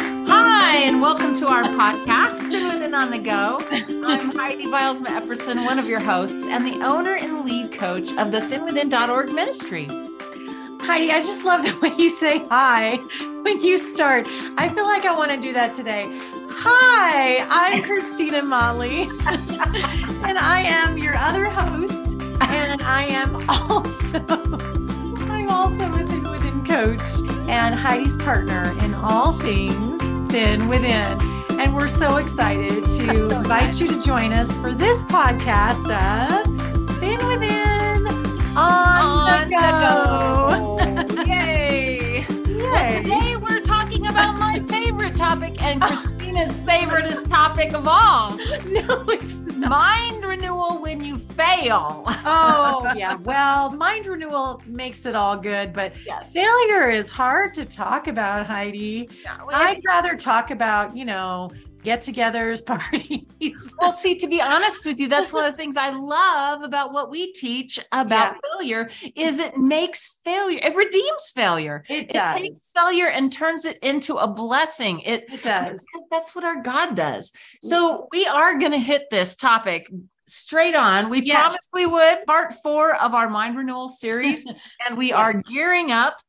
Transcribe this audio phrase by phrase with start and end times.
[0.00, 3.58] Hi, and welcome to our podcast, Living on the Go.
[3.70, 8.30] I'm Heidi Bylsma Epperson, one of your hosts, and the owner and lead coach of
[8.30, 9.86] the thinwithin.org ministry.
[10.80, 12.96] Heidi, I just love the way you say hi
[13.42, 14.26] when you start.
[14.56, 16.06] I feel like I want to do that today.
[16.50, 24.24] Hi, I'm Christina Motley, and I am your other host, and I am also
[25.30, 26.17] I'm also with Thin Within
[26.68, 27.00] coach
[27.48, 31.18] and Heidi's partner in all things Thin Within.
[31.58, 36.44] And we're so excited to oh, invite you to join us for this podcast of
[36.98, 38.06] Thin Within
[38.54, 41.06] on, On the go.
[41.06, 41.22] the go.
[41.24, 42.26] Yay!
[42.58, 44.58] Well, today we're talking about my
[45.18, 48.36] topic and Christina's favoriteest topic of all
[48.68, 49.68] No, it's not.
[49.70, 52.04] mind renewal when you fail.
[52.30, 53.16] Oh, yeah.
[53.16, 56.32] Well, mind renewal makes it all good, but Yes.
[56.32, 59.08] failure is hard to talk about, Heidi.
[59.52, 61.50] I'd rather talk about, you know,
[61.82, 63.74] get togethers, parties.
[63.80, 66.92] Well, see, to be honest with you, that's one of the things I love about
[66.92, 71.84] what we teach about failure is it makes failure, it redeems failure.
[71.88, 72.38] It It does.
[72.40, 75.00] takes failure and turns it into a blessing.
[75.00, 75.84] It It does.
[75.84, 77.32] because that's what our God does.
[77.62, 79.88] So we are going to hit this topic
[80.26, 81.08] straight on.
[81.08, 81.36] We Yes.
[81.38, 82.26] promised we would.
[82.26, 84.44] Part four of our mind renewal series,
[84.86, 86.20] and we are gearing up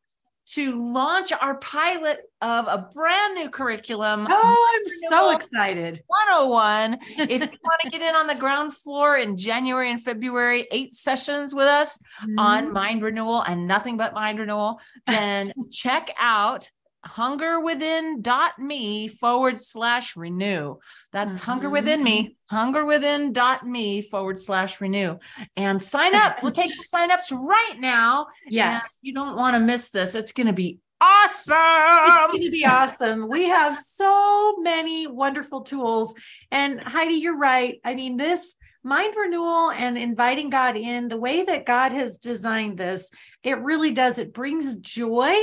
[0.53, 4.25] to launch our pilot of a brand new curriculum.
[4.30, 6.02] Oh, I'm so excited.
[6.08, 6.97] 101.
[7.17, 10.92] If you want to get in on the ground floor in January and February, eight
[10.92, 12.39] sessions with us Mm-hmm.
[12.39, 16.70] on mind renewal and nothing but mind renewal, then check out
[17.10, 20.76] hungerwithin.me forward slash renew.
[21.12, 21.72] That's hunger Mhm.
[21.72, 25.18] within me, hungerwithin.me forward slash renew.
[25.56, 26.44] And sign up.
[26.44, 28.28] We're taking signups right now.
[28.48, 28.84] Yes.
[29.02, 30.16] You don't want to miss this.
[30.16, 31.56] It's going to be awesome.
[31.58, 33.30] It's going to be awesome.
[33.30, 36.14] We have so many wonderful tools.
[36.52, 37.80] And Heidi, you're right.
[37.86, 42.78] I mean, this mind renewal and inviting God in, the way that God has designed
[42.78, 43.12] this,
[43.44, 44.17] it really does.
[44.17, 45.36] It brings joy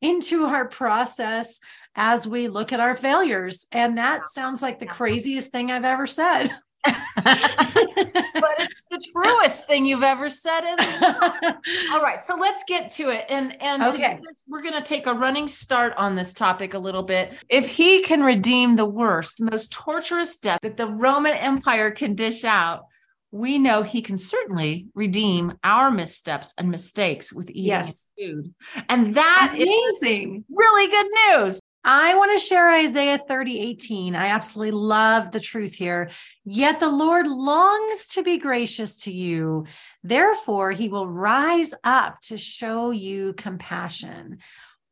[0.00, 1.60] into our process
[1.94, 3.66] as we look at our failures.
[3.72, 6.50] And that sounds like the craziest thing I've ever said.
[7.24, 10.62] but it's the truest thing you've ever said?
[11.92, 13.26] All right, so let's get to it.
[13.28, 14.18] And and Okay.
[14.26, 17.34] this, we're going to take a running start on this topic a little bit.
[17.48, 22.44] If he can redeem the worst, most torturous death that the Roman Empire can dish
[22.44, 22.86] out,
[23.32, 28.10] we know he can certainly redeem our missteps and mistakes with eating Yes.
[28.18, 28.52] food.
[28.88, 29.66] And that is
[30.02, 30.44] Amazing.
[30.50, 31.60] really good news.
[31.82, 34.14] I want to share Isaiah 30, 18.
[34.14, 36.10] I absolutely love the truth here.
[36.44, 39.64] Yet the Lord longs to be gracious to you.
[40.02, 44.38] Therefore, he will rise up to show you compassion.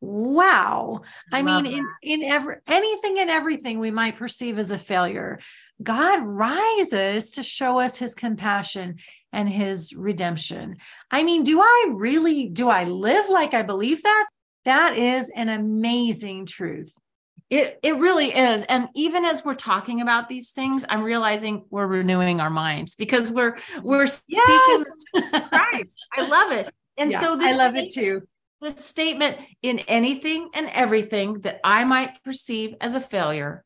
[0.00, 1.02] Wow.
[1.32, 5.40] I Love mean, in, in every anything and everything we might perceive as a failure,
[5.82, 8.96] God rises to show us his compassion
[9.32, 10.76] and his redemption.
[11.10, 14.28] I mean, do I really do I live like I believe that?
[14.64, 16.94] That is an amazing truth.
[17.50, 18.64] It it really is.
[18.64, 23.30] And even as we're talking about these things, I'm realizing we're renewing our minds because
[23.30, 24.84] we're we're speaking
[25.50, 26.04] Christ.
[26.16, 26.74] I love it.
[26.98, 28.22] And Yeah, so this I love it too.
[28.60, 33.64] the statement in anything and everything that I might perceive as a failure,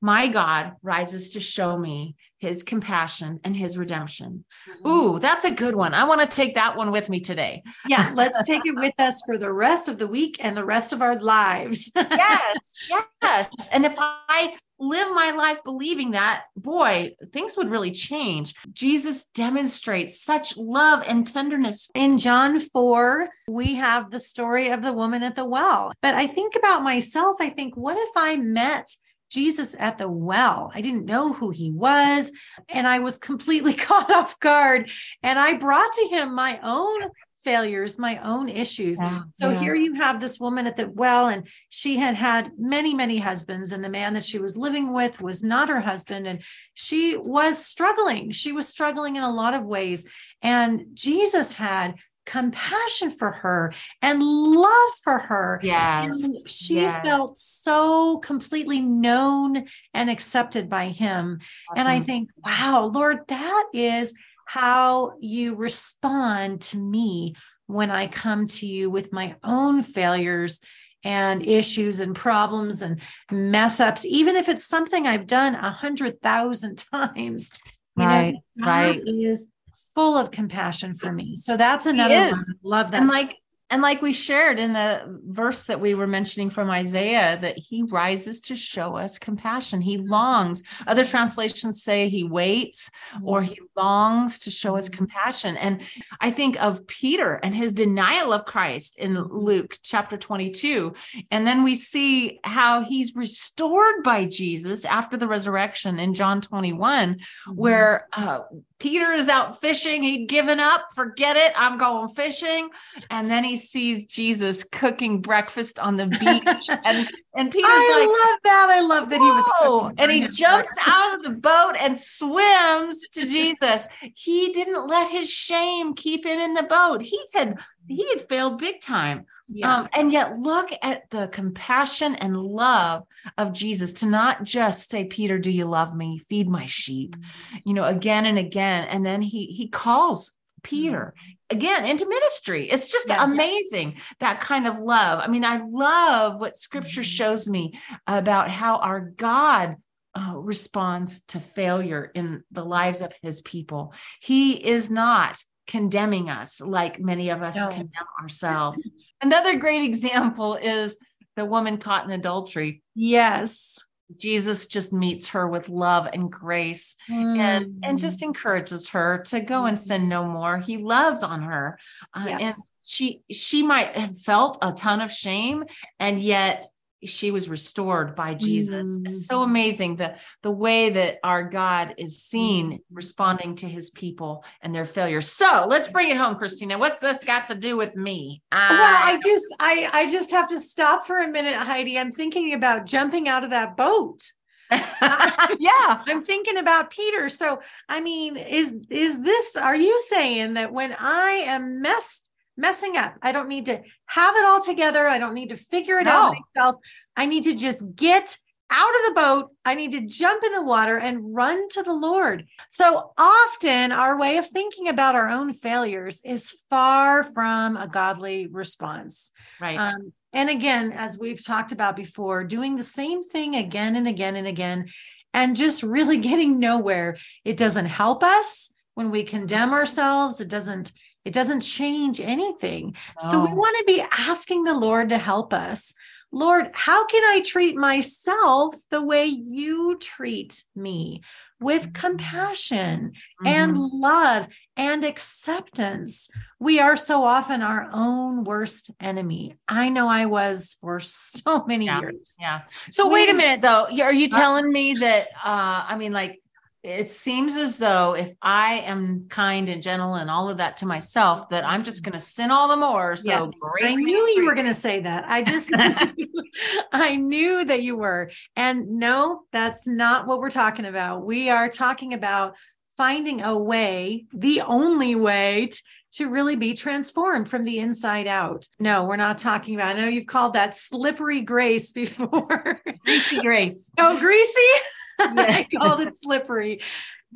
[0.00, 4.44] my God rises to show me his compassion and his redemption.
[4.68, 4.88] Mm-hmm.
[4.88, 5.92] Ooh, that's a good one.
[5.92, 7.62] I want to take that one with me today.
[7.86, 10.92] Yeah, let's take it with us for the rest of the week and the rest
[10.92, 11.90] of our lives.
[11.96, 12.72] Yes,
[13.22, 13.50] yes.
[13.72, 18.54] And if I live my life believing that, boy, things would really change.
[18.72, 21.90] Jesus demonstrates such love and tenderness.
[21.94, 25.92] In John 4, we have the story of the woman at the well.
[26.00, 28.88] But I think about myself, I think, what if I met
[29.30, 30.70] Jesus at the well?
[30.74, 32.32] I didn't know who he was,
[32.68, 34.90] and I was completely caught off guard.
[35.22, 37.02] And I brought to him my own
[37.44, 38.98] failures, my own issues.
[39.30, 39.60] So Yeah.
[39.60, 43.72] here you have this woman at the well, and she had had many, many husbands,
[43.72, 46.26] and the man that she was living with was not her husband.
[46.26, 46.42] And
[46.74, 48.32] she was struggling.
[48.32, 50.06] She was struggling in a lot of ways.
[50.42, 51.94] And Jesus had
[52.28, 53.72] compassion for her
[54.02, 55.58] and love for her.
[55.62, 56.22] Yes.
[56.22, 57.00] And she yes.
[57.02, 61.40] felt so completely known and accepted by him.
[61.74, 64.14] And I think, wow, Lord, that is
[64.44, 67.34] how you respond to me
[67.66, 70.60] when I come to you with my own failures
[71.04, 76.20] and issues and problems and mess ups, even if it's something I've done a hundred
[76.20, 77.50] thousand times.
[77.96, 79.00] You Right, know, right.
[79.06, 79.48] is
[79.94, 81.36] full of compassion for me.
[81.36, 82.44] So that's another one.
[82.62, 83.00] love that.
[83.00, 83.36] and like
[83.70, 87.82] And like we shared in the verse that we were mentioning from Isaiah, that he
[87.82, 89.82] rises to show us compassion.
[89.82, 90.62] He longs.
[90.86, 92.90] Other translations say he waits
[93.22, 95.58] or he longs to show us compassion.
[95.58, 95.82] And
[96.18, 100.94] I think of Peter and his denial of Christ in Luke chapter 22.
[101.30, 107.16] And then we see how he's restored by Jesus after the resurrection in John 21,
[107.16, 107.52] mm-hmm.
[107.52, 108.40] where uh,
[108.78, 110.02] Peter is out fishing.
[110.02, 112.70] He'd given up, forget it, I'm going fishing.
[113.10, 116.68] And then he sees Jesus cooking breakfast on the beach.
[116.84, 118.70] and, and Peter's I like, I love that.
[118.70, 119.94] I love that he was.
[119.96, 123.86] And he jumps out of the boat and swims to Jesus.
[124.14, 127.00] He didn't let his shame keep him in the boat.
[127.00, 129.26] He had he had failed big time.
[129.50, 129.72] Yeah.
[129.72, 133.04] Um, and yet, look at the compassion and love
[133.38, 136.20] of Jesus to not just say, Peter, do you love me?
[136.28, 137.56] Feed my sheep, mm-hmm.
[137.64, 138.84] you know, again and again.
[138.84, 140.32] And then he he calls
[140.62, 141.56] Peter mm-hmm.
[141.56, 142.68] again into ministry.
[142.70, 144.02] It's just yeah, amazing yeah.
[144.20, 145.20] that kind of love.
[145.22, 147.08] I mean, I love what scripture mm-hmm.
[147.08, 147.74] shows me
[148.06, 149.76] about how our God
[150.14, 153.94] uh, responds to failure in the lives of his people.
[154.20, 157.68] He is not condemning us like many of us no.
[157.68, 158.90] condemn ourselves.
[159.20, 160.98] Another great example is
[161.36, 162.82] the woman caught in adultery.
[162.94, 163.84] Yes.
[164.16, 167.38] Jesus just meets her with love and grace mm.
[167.38, 168.24] and and just mm.
[168.24, 170.58] encourages her to go and sin no more.
[170.58, 171.78] He loves on her.
[172.14, 172.40] Uh, yes.
[172.40, 175.64] and she she might have felt a ton of shame
[176.00, 176.64] and yet
[177.04, 178.98] she was restored by Jesus.
[178.98, 179.08] Mm.
[179.08, 182.78] It's so amazing the the way that our God is seen mm.
[182.90, 185.30] responding to his people and their failures.
[185.30, 186.78] So let's bring it home, Christina.
[186.78, 188.42] What's this got to do with me?
[188.50, 191.98] Uh, well, I just I I just have to stop for a minute, Heidi.
[191.98, 194.32] I'm thinking about jumping out of that boat.
[194.70, 197.58] yeah i'm thinking about peter so
[197.88, 202.27] i mean is is this are you saying that when i am messed
[202.58, 203.14] messing up.
[203.22, 205.08] I don't need to have it all together.
[205.08, 206.10] I don't need to figure it no.
[206.10, 206.76] out myself.
[207.16, 208.36] I need to just get
[208.70, 209.50] out of the boat.
[209.64, 212.46] I need to jump in the water and run to the Lord.
[212.68, 218.46] So often, our way of thinking about our own failures is far from a godly
[218.46, 219.32] response.
[219.60, 219.78] Right.
[219.78, 224.36] Um, and again, as we've talked about before, doing the same thing again and again
[224.36, 224.88] and again,
[225.32, 227.16] and just really getting nowhere.
[227.44, 230.40] It doesn't help us when we condemn ourselves.
[230.40, 230.92] It doesn't
[231.28, 232.96] it doesn't change anything.
[233.20, 233.30] Oh.
[233.30, 235.92] So we want to be asking the Lord to help us.
[236.32, 241.20] Lord, how can I treat myself the way you treat me
[241.60, 241.92] with mm-hmm.
[241.92, 243.46] compassion mm-hmm.
[243.46, 246.30] and love and acceptance?
[246.58, 249.56] We are so often our own worst enemy.
[249.68, 252.00] I know I was for so many yeah.
[252.00, 252.36] years.
[252.40, 252.62] Yeah.
[252.90, 253.86] So, wait a minute though.
[254.02, 256.40] Are you telling me that, uh, I mean, like,
[256.82, 260.86] it seems as though if I am kind and gentle and all of that to
[260.86, 263.16] myself, that I'm just going to sin all the more.
[263.16, 263.52] So yes,
[263.82, 265.24] I knew you were going to say that.
[265.26, 265.70] I just,
[266.92, 268.30] I knew that you were.
[268.54, 271.24] And no, that's not what we're talking about.
[271.24, 272.54] We are talking about
[272.96, 278.66] finding a way, the only way to, to really be transformed from the inside out.
[278.78, 279.96] No, we're not talking about.
[279.96, 282.80] I know you've called that slippery grace before.
[283.04, 283.90] greasy grace.
[283.98, 284.82] Oh, greasy.
[285.18, 286.80] I called it slippery.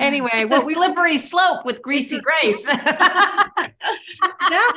[0.00, 2.64] Anyway, it's what a we, slippery slope with greasy grace.
[2.66, 2.88] That's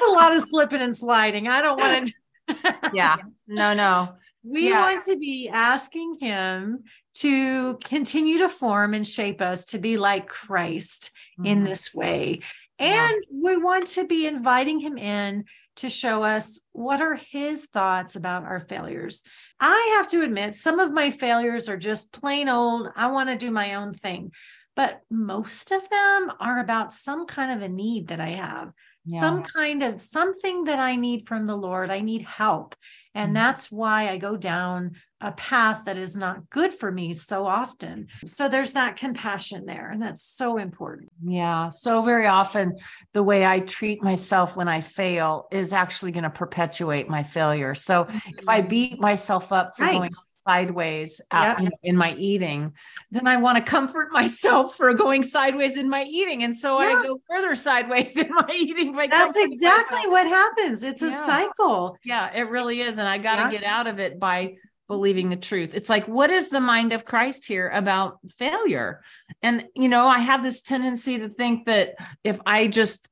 [0.08, 1.48] a lot of slipping and sliding.
[1.48, 2.76] I don't want to.
[2.94, 3.18] yeah.
[3.48, 4.16] No, no.
[4.44, 4.82] We yeah.
[4.82, 6.84] want to be asking him
[7.16, 11.46] to continue to form and shape us to be like Christ mm-hmm.
[11.46, 12.42] in this way.
[12.78, 13.54] And yeah.
[13.56, 15.46] we want to be inviting him in
[15.78, 19.24] to show us what are his thoughts about our failures.
[19.60, 23.38] I have to admit, some of my failures are just plain old, I want to
[23.38, 24.32] do my own thing.
[24.76, 28.72] But most of them are about some kind of a need that I have,
[29.06, 29.20] yeah.
[29.22, 31.90] some kind of something that I need from the Lord.
[31.92, 32.76] I need help.
[33.14, 33.36] And mm-hmm.
[33.36, 38.08] that's why I go down a path that is not good for me so often.
[38.26, 39.90] So there's that compassion there.
[39.90, 41.10] And that's so important.
[41.24, 41.70] Yeah.
[41.70, 42.78] So very often,
[43.14, 47.76] the way I treat myself when I fail is actually going to perpetuate my failure.
[47.76, 48.38] So mm-hmm.
[48.38, 48.68] if I mm-hmm.
[48.68, 49.94] beat myself up for right.
[49.94, 50.10] going
[50.46, 52.74] sideways out, you know, in my eating,
[53.10, 56.44] then I want to comfort myself for going sideways in my eating.
[56.44, 56.88] And so yeah.
[56.90, 58.94] I go further sideways in my eating.
[58.96, 60.12] That's exactly myself.
[60.12, 60.84] what happens.
[60.84, 61.08] It's yeah.
[61.08, 61.98] a cycle.
[62.04, 62.98] Yeah, it really is.
[62.98, 64.56] And I got to get out of it by
[64.88, 65.72] believing the truth.
[65.74, 69.02] It's like, what is the mind of Christ here about failure?
[69.42, 73.10] And, you know, I have this tendency to think that if I just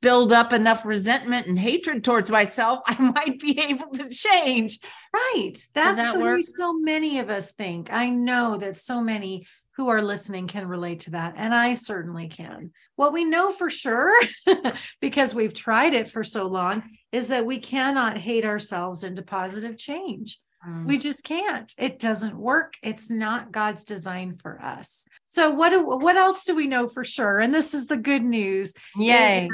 [0.00, 4.78] build up enough resentment and hatred towards myself, I might be able to change.
[5.12, 5.54] Right.
[5.74, 6.36] That's that the work?
[6.36, 7.92] way so many of us think.
[7.92, 9.46] I know that so many
[9.78, 11.34] who are listening can relate to that.
[11.36, 12.72] And I certainly can.
[12.96, 14.12] What we know for sure,
[15.00, 19.78] because we've tried it for so long, is that we cannot hate ourselves into positive
[19.78, 20.40] change.
[20.66, 20.86] Mm.
[20.86, 21.72] We just can't.
[21.78, 22.74] It doesn't work.
[22.82, 25.04] It's not God's design for us.
[25.26, 27.38] So what do, what else do we know for sure?
[27.38, 28.74] And this is the good news.
[28.96, 29.48] Yay.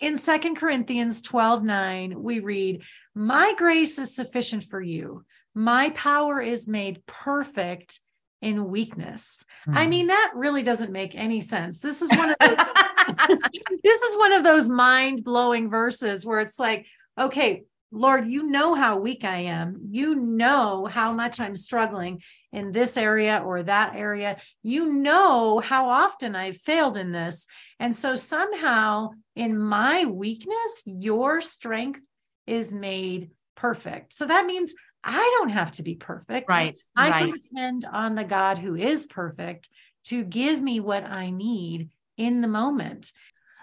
[0.00, 2.82] In Second Corinthians 12 9, we read,
[3.14, 5.24] My grace is sufficient for you.
[5.54, 8.00] My power is made perfect
[8.40, 9.44] in weakness.
[9.68, 9.76] Mm.
[9.76, 11.78] I mean, that really doesn't make any sense.
[11.78, 12.56] This is one of those,
[13.84, 18.98] this is one of those mind-blowing verses where it's like, okay, Lord, you know how
[18.98, 19.76] weak I am.
[19.90, 24.38] You know how much I'm struggling in this area or that area.
[24.62, 27.46] You know how often I've failed in this.
[27.78, 32.00] And so somehow in my weakness, your strength
[32.46, 34.14] is made perfect.
[34.14, 36.48] So that means I don't have to be perfect.
[36.48, 36.78] Right.
[36.96, 37.30] I right.
[37.30, 39.68] can depend on the God who is perfect
[40.04, 43.12] to give me what I need in the moment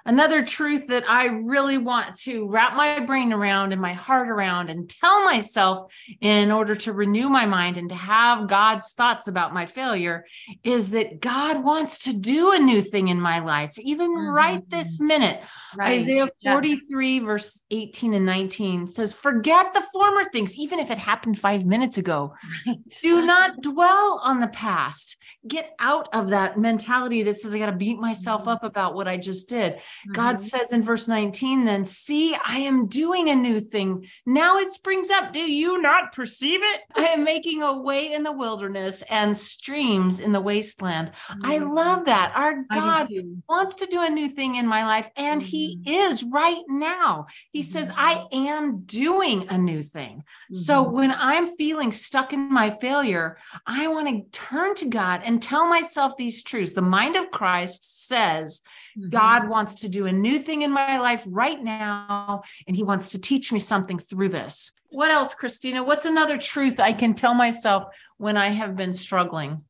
[0.09, 4.71] another truth that I really want to wrap my brain around and my heart around
[4.71, 9.53] and tell myself in order to renew my mind and to have God's thoughts about
[9.53, 10.25] my failure
[10.63, 14.29] is that God wants to do a new thing in my life, even mm-hmm.
[14.29, 15.43] right this minute.
[15.77, 15.99] Right.
[15.99, 17.23] Isaiah 43, yes.
[17.23, 21.99] verse 18 and 19 says, Forget the former things, even if it happened five minutes
[21.99, 22.33] ago.
[22.65, 22.79] Right.
[23.03, 25.17] Do not dwell on the past.
[25.47, 28.49] Get out of that mentality that says, I got to beat myself mm-hmm.
[28.49, 29.79] up about what I just did.
[29.99, 30.13] Mm-hmm.
[30.13, 34.07] God says in verse 19, then see, I am doing a new thing.
[34.25, 35.33] Now it springs up.
[35.33, 36.81] Do you not perceive it?
[36.95, 41.11] I am making a way in the wilderness and streams in the wasteland.
[41.11, 41.45] Mm-hmm.
[41.45, 42.33] I love that.
[42.35, 43.09] Our God
[43.47, 45.49] wants to do a new thing in my life, and mm-hmm.
[45.49, 47.25] He is right now.
[47.51, 48.45] He says, I mm-hmm.
[48.47, 50.23] am doing a new thing.
[50.51, 50.93] So mm-hmm.
[50.93, 55.67] when I'm feeling stuck in my failure, I want to turn to God and tell
[55.67, 56.73] myself these truths.
[56.73, 58.61] The mind of Christ says,
[58.99, 59.09] Mm-hmm.
[59.09, 63.09] God wants to do a new thing in my life right now, and He wants
[63.09, 64.73] to teach me something through this.
[64.89, 65.83] What else, Christina?
[65.83, 69.63] What's another truth I can tell myself when I have been struggling?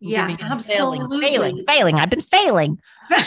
[0.00, 1.20] Yeah, absolutely.
[1.20, 1.94] Failing, failing, failing.
[1.96, 2.80] I've been failing.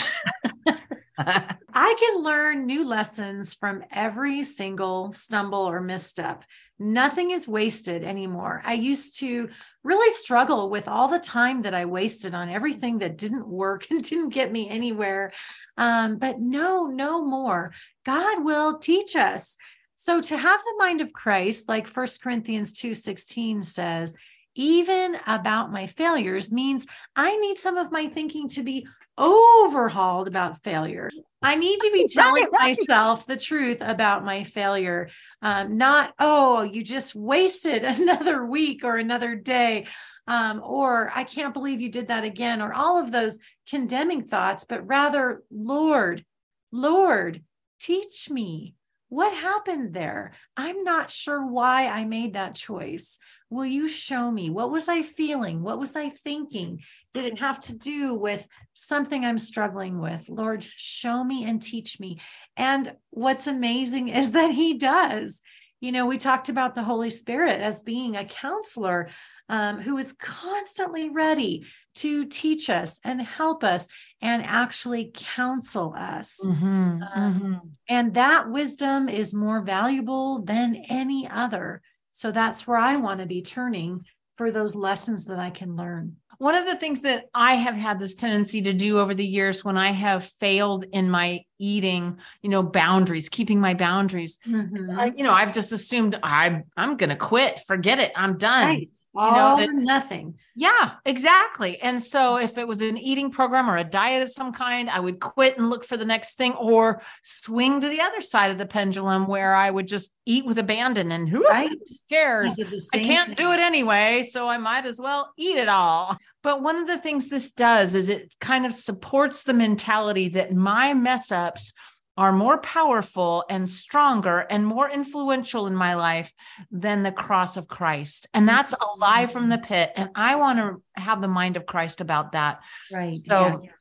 [1.17, 6.43] I can learn new lessons from every single stumble or misstep.
[6.81, 8.59] Nothing is wasted anymore.
[8.65, 9.49] I used to
[9.83, 14.03] really struggle with all the time that I wasted on everything that didn't work and
[14.03, 15.31] didn't get me anywhere.
[15.77, 17.71] Um, but no, no more.
[18.03, 19.57] God will teach us.
[19.95, 24.15] So to have the mind of Christ, like First Corinthians 2:16 says,
[24.55, 28.87] even about my failures means I need some of my thinking to be
[29.17, 31.09] overhauled about failure.
[31.41, 35.09] I need to be telling myself the truth about my failure,
[35.41, 39.87] um, not, oh, you just wasted another week or another day,
[40.27, 43.39] um, or I can't believe you did that again, or all of those
[43.69, 46.23] condemning thoughts, but rather, Lord,
[46.71, 47.43] Lord,
[47.79, 48.75] teach me
[49.11, 50.31] what happened there?
[50.55, 53.19] I'm not sure why I made that choice.
[53.51, 54.49] Will you show me?
[54.49, 55.61] What was I feeling?
[55.61, 56.81] What was I thinking?
[57.13, 60.21] Did it have to do with something I'm struggling with?
[60.29, 62.21] Lord, show me and teach me.
[62.55, 65.41] And what's amazing is that He does.
[65.81, 69.09] You know, we talked about the Holy Spirit as being a counselor
[69.49, 71.65] um, who is constantly ready
[71.95, 73.89] to teach us and help us
[74.21, 76.37] and actually counsel us.
[76.41, 77.53] Mm-hmm, um, mm-hmm.
[77.89, 81.81] And that wisdom is more valuable than any other.
[82.11, 86.17] So that's where I want to be turning for those lessons that I can learn.
[86.41, 89.63] One of the things that I have had this tendency to do over the years
[89.63, 94.39] when I have failed in my eating, you know, boundaries, keeping my boundaries.
[94.47, 94.99] Mm-hmm.
[94.99, 98.67] I, you know, I've just assumed I'm I'm going to quit, forget it, I'm done.
[98.67, 98.97] Right.
[99.13, 100.39] All you know, that, nothing.
[100.55, 101.79] Yeah, exactly.
[101.79, 104.99] And so if it was an eating program or a diet of some kind, I
[104.99, 108.57] would quit and look for the next thing or swing to the other side of
[108.57, 111.69] the pendulum where I would just eat with abandon and who right.
[112.09, 112.59] cares?
[112.93, 113.35] I can't thing.
[113.35, 116.17] do it anyway, so I might as well eat it all.
[116.43, 120.53] But one of the things this does is it kind of supports the mentality that
[120.53, 121.73] my mess ups
[122.17, 126.33] are more powerful and stronger and more influential in my life
[126.69, 128.27] than the cross of Christ.
[128.33, 129.65] And that's a lie from the mm-hmm.
[129.65, 129.91] pit.
[129.95, 132.59] And I want to have the mind of Christ about that.
[132.91, 133.15] Right.
[133.15, 133.71] So yeah.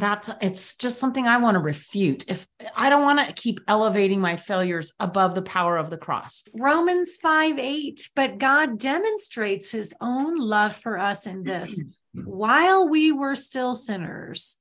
[0.00, 2.24] That's it's just something I want to refute.
[2.28, 6.44] If I don't want to keep elevating my failures above the power of the cross.
[6.54, 11.80] Romans 5 8, but God demonstrates his own love for us in this.
[12.12, 14.56] While we were still sinners,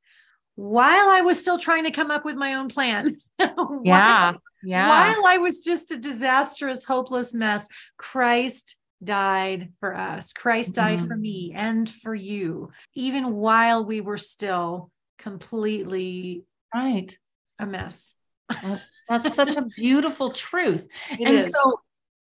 [0.55, 3.17] while I was still trying to come up with my own plan.
[3.37, 4.33] while, yeah.
[4.63, 4.87] Yeah.
[4.87, 10.33] While I was just a disastrous, hopeless mess, Christ died for us.
[10.33, 11.07] Christ died mm-hmm.
[11.07, 16.43] for me and for you, even while we were still completely
[16.73, 17.17] right
[17.59, 18.15] a mess.
[18.61, 20.85] That's, that's such a beautiful truth.
[21.11, 21.51] It and is.
[21.51, 21.79] so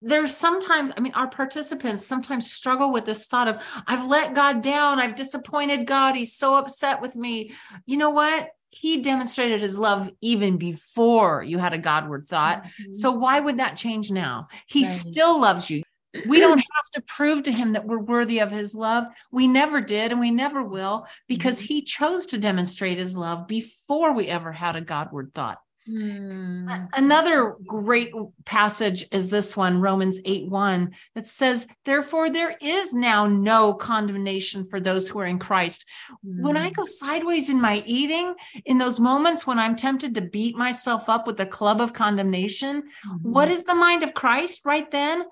[0.02, 4.62] there's sometimes, I mean, our participants sometimes struggle with this thought of, I've let God
[4.62, 5.00] down.
[5.00, 6.16] I've disappointed God.
[6.16, 7.54] He's so upset with me.
[7.86, 8.50] You know what?
[8.70, 12.64] He demonstrated his love even before you had a Godward thought.
[12.64, 12.94] Mm-hmm.
[12.94, 14.50] So why would that change now?
[14.68, 14.92] He right.
[14.92, 15.84] still loves you.
[16.26, 19.06] We don't have to prove to him that we're worthy of his love.
[19.32, 21.74] We never did, and we never will, because mm-hmm.
[21.74, 25.60] he chose to demonstrate his love before we ever had a Godward thought.
[25.88, 26.68] Hmm.
[26.94, 28.12] Another great
[28.44, 34.68] passage is this one, Romans 8 1, that says, Therefore, there is now no condemnation
[34.70, 35.86] for those who are in Christ.
[36.24, 36.74] When I hmm.
[36.74, 41.26] go sideways in my eating, in those moments when I'm tempted to beat myself up
[41.26, 43.32] with a club of condemnation, mm-hmm.
[43.32, 45.24] what is the mind of Christ right then?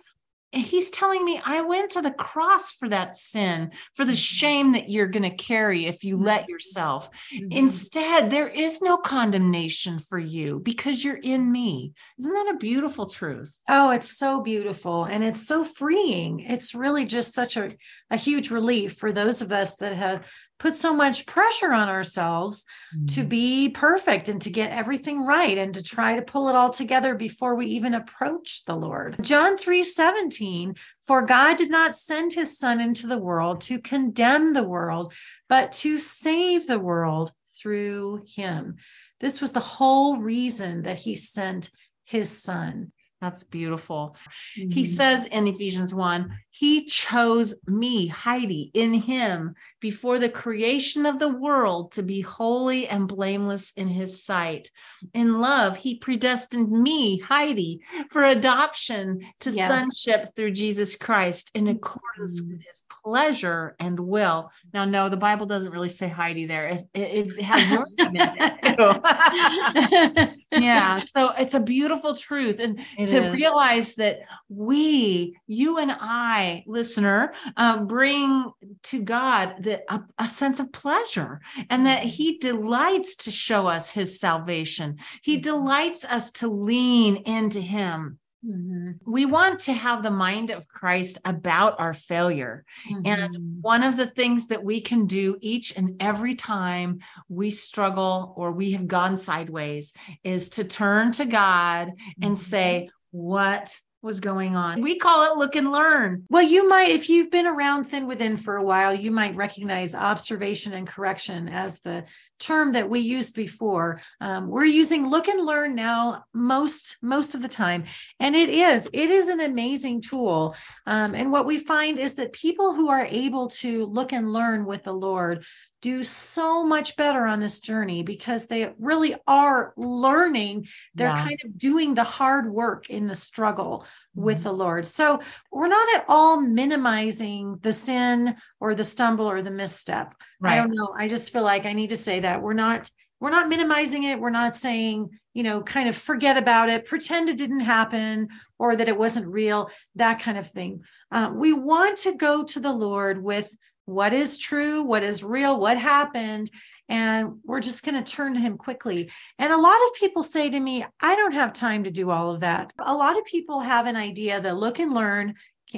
[0.56, 4.18] He's telling me I went to the cross for that sin, for the mm-hmm.
[4.18, 6.52] shame that you're going to carry if you let mm-hmm.
[6.52, 7.10] yourself.
[7.34, 7.52] Mm-hmm.
[7.52, 11.94] Instead, there is no condemnation for you because you're in me.
[12.20, 13.60] Isn't that a beautiful truth?
[13.70, 16.40] Oh, it's so beautiful and it's so freeing.
[16.40, 17.76] It's really just such a,
[18.10, 20.26] a huge relief for those of us that have
[20.58, 23.14] put so much pressure on ourselves mm.
[23.14, 26.70] to be perfect and to get everything right and to try to pull it all
[26.70, 29.18] together before we even approach the Lord.
[29.22, 34.54] John 3 17, for God did not send his son into the world to condemn
[34.54, 35.14] the world,
[35.50, 38.76] but to save the world through him.
[39.20, 41.70] This was the whole reason that he sent
[42.06, 42.92] his son.
[43.22, 44.16] That's beautiful.
[44.58, 44.72] Mm-hmm.
[44.72, 51.20] He says in Ephesians 1 He chose me, Heidi, in Him before the creation of
[51.20, 54.72] the world to be holy and blameless in His sight.
[55.14, 59.68] In love, He predestined me, Heidi, for adoption to yes.
[59.68, 62.52] sonship through Jesus Christ in accordance mm-hmm.
[62.52, 64.50] with His pleasure and will.
[64.74, 68.16] Now, no, the Bible doesn't really say Heidi there, it, it, it has your name
[68.16, 70.38] in it.
[70.52, 71.02] yeah.
[71.12, 72.62] So it's a beautiful truth.
[72.62, 73.34] And it to is.
[73.34, 78.52] realize that we, you and I, listener, uh, bring
[78.84, 82.10] to God the, a, a sense of pleasure and that mm-hmm.
[82.10, 84.98] He delights to show us His salvation.
[85.22, 85.42] He mm-hmm.
[85.42, 88.20] delights us to lean into Him.
[88.46, 89.12] Mm-hmm.
[89.12, 92.64] We want to have the mind of Christ about our failure.
[92.88, 93.02] Mm-hmm.
[93.06, 98.34] And one of the things that we can do each and every time we struggle
[98.38, 99.94] or we have gone sideways
[100.24, 102.24] is to turn to God mm-hmm.
[102.24, 104.82] and say, What was going on.
[104.82, 106.26] We call it look and learn.
[106.30, 109.96] Well, you might, if you've been around Thin Within for a while, you might recognize
[109.96, 112.06] observation and correction as the
[112.40, 114.02] term that we used before.
[114.22, 117.86] Um, we're using look and learn now most most of the time,
[118.20, 120.56] and it is it is an amazing tool.
[120.86, 124.66] Um, and what we find is that people who are able to look and learn
[124.66, 125.44] with the Lord
[125.86, 130.68] do so much better on this journey because they really are learning.
[130.96, 131.24] They're yeah.
[131.24, 133.86] kind of doing the hard work in the struggle
[134.18, 134.24] mm-hmm.
[134.24, 134.88] with the Lord.
[134.88, 135.20] So
[135.52, 140.16] we're not at all minimizing the sin or the stumble or the misstep.
[140.42, 140.54] Right.
[140.54, 140.92] I don't know.
[140.98, 144.20] I just feel like I need to say that we're not we're not minimizing it.
[144.20, 148.76] We're not saying, you know, kind of forget about it, pretend it didn't happen or
[148.76, 150.82] that it wasn't real, that kind of thing.
[151.12, 155.60] Uh, we want to go to the Lord with what is true, what is real,
[155.60, 156.50] what happened.
[156.88, 159.10] And we're just going to turn to him quickly.
[159.40, 162.30] And a lot of people say to me, I don't have time to do all
[162.30, 162.74] of that.
[162.78, 165.34] A lot of people have an idea that look and learn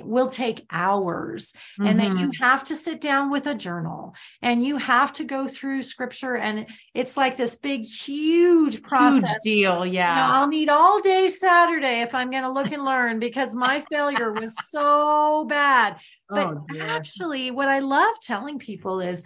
[0.05, 1.87] will take hours mm-hmm.
[1.87, 2.43] and that you mm-hmm.
[2.43, 6.67] have to sit down with a journal and you have to go through scripture and
[6.93, 11.27] it's like this big huge process huge deal yeah you know, i'll need all day
[11.27, 15.97] saturday if i'm going to look and learn because my failure was so bad
[16.29, 19.23] but oh, actually what i love telling people is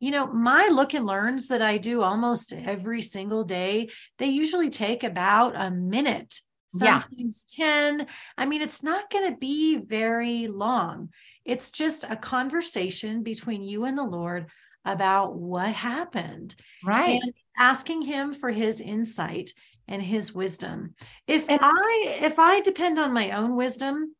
[0.00, 3.88] you know my look and learns that i do almost every single day
[4.18, 7.96] they usually take about a minute sometimes yeah.
[7.98, 8.06] 10.
[8.38, 11.10] I mean, it's not going to be very long.
[11.44, 14.46] It's just a conversation between you and the Lord
[14.84, 16.54] about what happened.
[16.84, 17.20] Right.
[17.22, 19.52] And asking him for his insight
[19.88, 20.94] and his wisdom.
[21.26, 24.14] If and I if I depend on my own wisdom,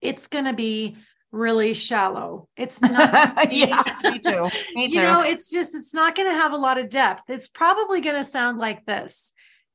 [0.00, 0.96] it's going to be
[1.30, 2.48] really shallow.
[2.56, 4.50] It's not yeah, me too.
[4.74, 4.94] Me too.
[4.94, 7.22] You know, it's just it's not going to have a lot of depth.
[7.28, 9.32] It's probably going to sound like this.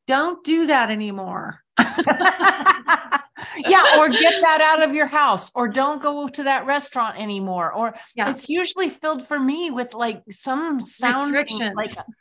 [0.07, 1.59] Don't do that anymore.
[3.67, 7.71] yeah, or get that out of your house, or don't go to that restaurant anymore.
[7.71, 8.29] Or yeah.
[8.29, 11.49] it's usually filled for me with like some sound like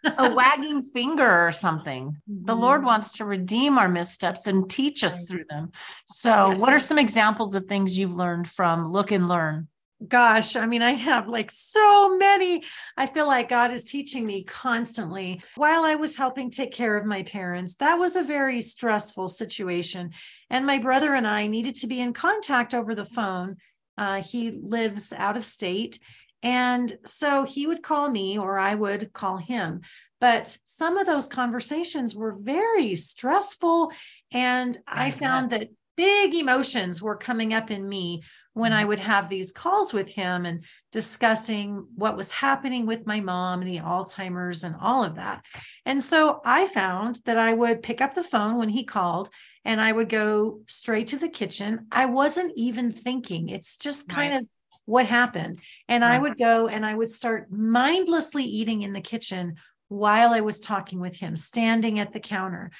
[0.04, 2.16] a, a wagging finger or something.
[2.30, 2.46] Mm-hmm.
[2.46, 5.72] The Lord wants to redeem our missteps and teach us through them.
[6.06, 6.60] So, yes.
[6.60, 9.68] what are some examples of things you've learned from Look and Learn?
[10.06, 12.62] Gosh, I mean, I have like so many.
[12.96, 15.42] I feel like God is teaching me constantly.
[15.54, 20.10] While I was helping take care of my parents, that was a very stressful situation.
[20.50, 23.56] And my brother and I needed to be in contact over the phone.
[23.96, 25.98] Uh, he lives out of state.
[26.42, 29.80] And so he would call me or I would call him.
[30.20, 33.90] But some of those conversations were very stressful.
[34.32, 38.88] And I found that big emotions were coming up in me when I mm-hmm.
[38.88, 43.70] would have these calls with him and discussing what was happening with my mom and
[43.70, 45.44] the Alzheimer's and all of that.
[45.84, 49.28] And so I found that I would pick up the phone when he called
[49.64, 51.86] and I would go straight to the kitchen.
[51.92, 54.42] I wasn't even thinking, it's just kind right.
[54.42, 54.48] of
[54.86, 55.60] what happened.
[55.88, 56.14] And right.
[56.14, 59.56] I would go and I would start mindlessly eating in the kitchen
[59.88, 62.70] while I was talking with him, standing at the counter.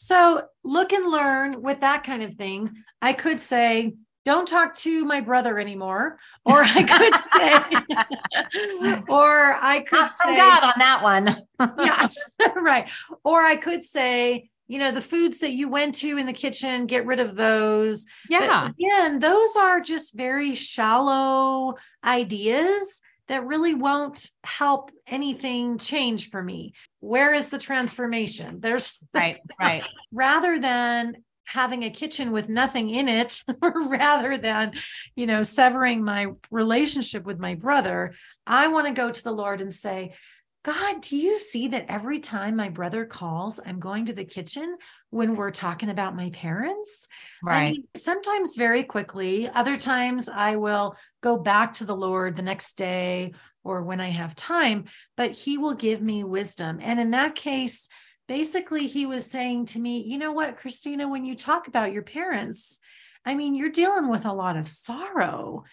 [0.00, 2.70] So look and learn with that kind of thing.
[3.02, 6.18] I could say, don't talk to my brother anymore.
[6.44, 7.20] Or I could
[8.94, 11.36] say, or I could Not from say, God on that one.
[11.84, 12.08] yeah,
[12.56, 12.88] right.
[13.24, 16.86] Or I could say, you know, the foods that you went to in the kitchen,
[16.86, 18.06] get rid of those.
[18.30, 18.68] Yeah.
[18.68, 26.42] But again, those are just very shallow ideas that really won't help anything change for
[26.42, 26.72] me.
[27.00, 28.60] Where is the transformation?
[28.60, 29.84] There's right, right.
[30.12, 31.16] Rather than
[31.48, 34.72] having a kitchen with nothing in it or rather than
[35.16, 38.12] you know severing my relationship with my brother
[38.46, 40.12] i want to go to the lord and say
[40.62, 44.76] god do you see that every time my brother calls i'm going to the kitchen
[45.08, 47.08] when we're talking about my parents
[47.42, 52.36] right I mean, sometimes very quickly other times i will go back to the lord
[52.36, 53.32] the next day
[53.64, 54.84] or when i have time
[55.16, 57.88] but he will give me wisdom and in that case
[58.28, 62.02] basically he was saying to me, you know what, Christina, when you talk about your
[62.02, 62.78] parents,
[63.24, 65.64] I mean, you're dealing with a lot of sorrow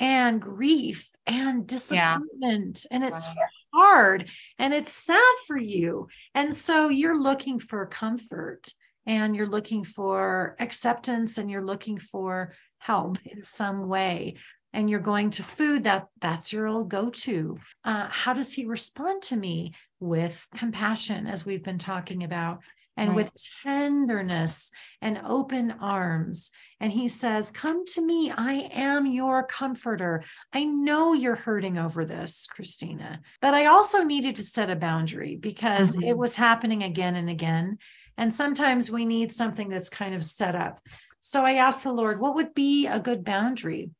[0.00, 2.96] and grief and disappointment, yeah.
[2.96, 3.34] and it's wow.
[3.72, 6.08] hard and it's sad for you.
[6.34, 8.72] And so you're looking for comfort
[9.06, 14.36] and you're looking for acceptance and you're looking for help in some way
[14.72, 19.22] and you're going to food that that's your old go-to uh, how does he respond
[19.22, 22.60] to me with compassion as we've been talking about
[22.96, 23.16] and right.
[23.16, 23.32] with
[23.62, 26.50] tenderness and open arms.
[26.80, 28.30] And he says, Come to me.
[28.30, 30.24] I am your comforter.
[30.52, 35.36] I know you're hurting over this, Christina, but I also needed to set a boundary
[35.36, 36.04] because mm-hmm.
[36.04, 37.78] it was happening again and again.
[38.18, 40.80] And sometimes we need something that's kind of set up.
[41.20, 43.90] So I asked the Lord, What would be a good boundary?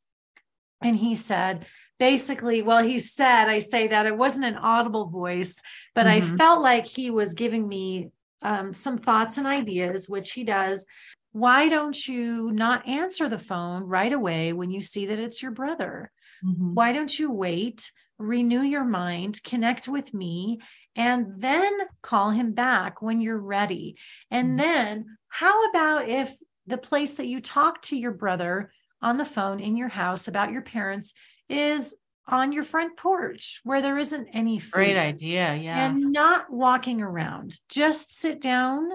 [0.83, 1.65] And he said,
[1.99, 5.61] basically, well, he said, I say that it wasn't an audible voice,
[5.95, 6.33] but mm-hmm.
[6.33, 8.09] I felt like he was giving me
[8.41, 10.85] um, some thoughts and ideas, which he does.
[11.31, 15.51] Why don't you not answer the phone right away when you see that it's your
[15.51, 16.11] brother?
[16.45, 16.73] Mm-hmm.
[16.73, 20.59] Why don't you wait, renew your mind, connect with me,
[20.95, 23.97] and then call him back when you're ready?
[24.29, 24.57] And mm-hmm.
[24.57, 28.71] then, how about if the place that you talk to your brother
[29.03, 31.13] on the phone in your house about your parents
[31.49, 31.93] is
[32.25, 34.71] on your front porch where there isn't any food.
[34.71, 35.55] Great idea.
[35.55, 35.85] Yeah.
[35.85, 37.59] And not walking around.
[37.69, 38.89] Just sit down.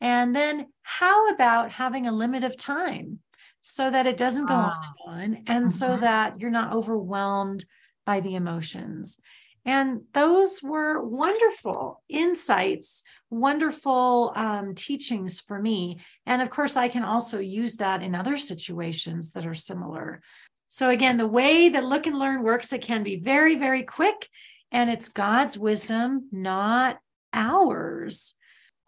[0.00, 3.20] And then how about having a limit of time
[3.62, 4.92] so that it doesn't go on ah.
[5.06, 5.68] and on and mm-hmm.
[5.68, 7.64] so that you're not overwhelmed
[8.04, 9.18] by the emotions.
[9.64, 16.00] And those were wonderful insights, wonderful um, teachings for me.
[16.26, 20.20] And of course, I can also use that in other situations that are similar.
[20.68, 24.28] So, again, the way that Look and Learn works, it can be very, very quick,
[24.72, 26.98] and it's God's wisdom, not
[27.32, 28.34] ours.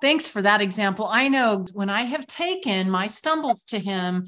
[0.02, 1.06] Thanks for that example.
[1.06, 4.26] I know when I have taken my stumbles to Him,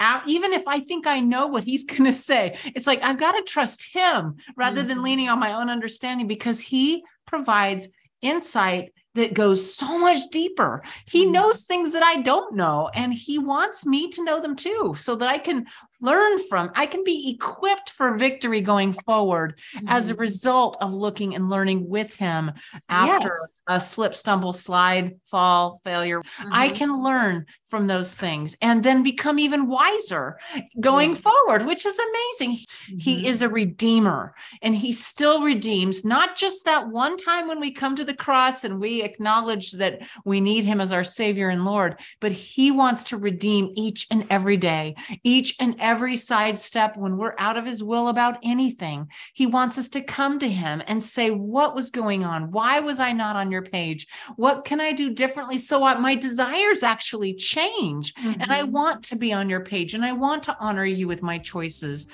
[0.00, 3.18] out, even if I think I know what He's going to say, it's like I've
[3.18, 4.88] got to trust Him rather mm-hmm.
[4.88, 7.88] than leaning on my own understanding because He provides
[8.22, 10.82] insight that goes so much deeper.
[11.06, 11.32] He mm-hmm.
[11.32, 15.16] knows things that I don't know, and he wants me to know them too, so
[15.16, 15.66] that I can
[16.00, 16.70] learn from.
[16.74, 19.88] I can be equipped for victory going forward mm-hmm.
[19.88, 20.20] as a mm-hmm.
[20.20, 22.52] result of looking and learning with him
[22.88, 23.62] after yes.
[23.66, 26.20] a slip, stumble, slide, fall, failure.
[26.20, 26.52] Mm-hmm.
[26.52, 30.38] I can learn from those things and then become even wiser
[30.80, 31.16] going yeah.
[31.16, 32.56] forward, which is amazing.
[32.56, 32.98] Mm-hmm.
[32.98, 37.70] He is a redeemer and he still redeems, not just that one time when we
[37.72, 41.64] come to the cross and we acknowledge that we need him as our savior and
[41.64, 47.16] Lord, but he wants to redeem each and every day, each and every sidestep when
[47.16, 49.08] we're out of his will about anything.
[49.32, 52.50] He wants us to come to him and say, What was going on?
[52.50, 54.06] Why was I not on your page?
[54.36, 58.14] What can I do differently so my desires actually change?
[58.14, 58.40] Mm-hmm.
[58.40, 58.72] And I mm-hmm.
[58.72, 62.06] want to be on your page and I want to honor you with my choices.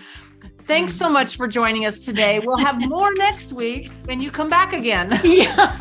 [0.60, 2.38] Thanks so much for joining us today.
[2.38, 5.10] We'll have more next week when you come back again.
[5.24, 5.76] yeah.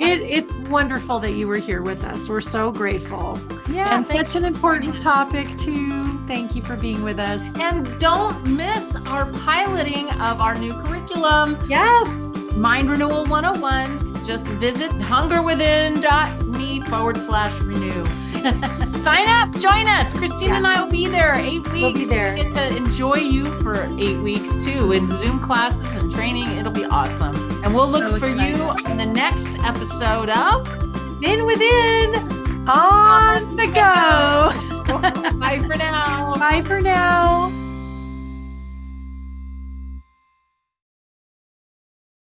[0.00, 2.28] it, it's wonderful that you were here with us.
[2.28, 3.38] We're so grateful.
[3.70, 3.96] Yeah.
[3.96, 6.09] And such an important topic, too.
[6.30, 7.42] Thank you for being with us.
[7.58, 11.58] And don't miss our piloting of our new curriculum.
[11.66, 12.52] Yes.
[12.52, 14.24] Mind Renewal 101.
[14.24, 17.90] Just visit hungerwithin.me forward slash renew.
[18.90, 20.16] Sign up, join us.
[20.16, 20.58] Christine yeah.
[20.58, 21.82] and I will be there eight weeks.
[21.82, 22.32] We'll be there.
[22.32, 26.48] We get to enjoy you for eight weeks too in Zoom classes and training.
[26.56, 27.34] It'll be awesome.
[27.64, 28.56] And we'll look so for excited.
[28.56, 30.64] you in the next episode of
[31.18, 32.14] Thin Within
[32.68, 34.76] on the Go.
[35.38, 36.34] Bye for now.
[36.34, 37.59] Bye for now.